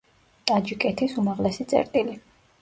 [0.51, 2.19] ტაჯიკეთის უმაღლესი წერტილი.